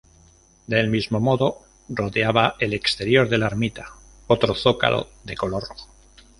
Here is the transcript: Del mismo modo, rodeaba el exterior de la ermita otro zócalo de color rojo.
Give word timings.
Del 0.65 0.89
mismo 0.89 1.19
modo, 1.19 1.61
rodeaba 1.87 2.55
el 2.59 2.73
exterior 2.73 3.29
de 3.29 3.37
la 3.37 3.45
ermita 3.45 3.93
otro 4.25 4.55
zócalo 4.55 5.09
de 5.23 5.37
color 5.37 5.61
rojo. 5.67 5.91